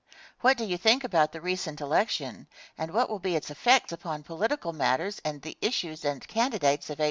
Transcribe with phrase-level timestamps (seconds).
[0.39, 4.23] What do you think about the recent election, and what will be its effect upon
[4.23, 6.99] political matters and the issues and candidates of 1880?